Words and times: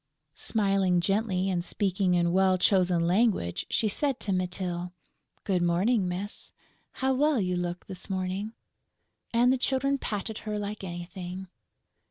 Smiling 0.33 0.99
gently 0.99 1.47
and 1.47 1.63
speaking 1.63 2.15
in 2.15 2.31
well 2.31 2.57
chosen 2.57 3.05
language, 3.05 3.67
she 3.69 3.87
said 3.87 4.19
to 4.21 4.31
Mytyl: 4.33 4.93
"Good 5.43 5.61
morning, 5.61 6.07
miss!... 6.07 6.53
How 6.93 7.13
well 7.13 7.39
you 7.39 7.55
look 7.55 7.85
this 7.85 8.09
morning!..." 8.09 8.53
And 9.31 9.53
the 9.53 9.59
Children 9.59 9.99
patted 9.99 10.39
her 10.39 10.57
like 10.57 10.83
anything. 10.83 11.49